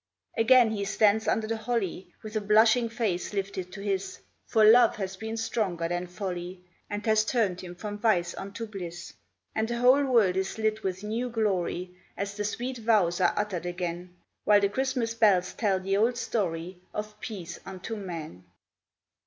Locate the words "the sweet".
12.35-12.79